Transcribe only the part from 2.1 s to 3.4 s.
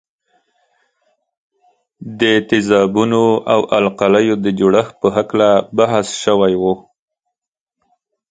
د تیزابونو